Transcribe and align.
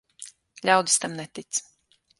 Ļaudis 0.69 0.97
tam 1.05 1.15
netic. 1.21 1.65